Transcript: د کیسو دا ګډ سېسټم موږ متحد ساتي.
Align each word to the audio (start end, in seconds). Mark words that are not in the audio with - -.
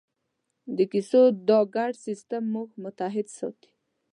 د 0.75 0.77
کیسو 0.91 1.21
دا 1.47 1.59
ګډ 1.75 1.93
سېسټم 2.05 2.43
موږ 2.53 2.69
متحد 2.83 3.27
ساتي. 3.37 3.71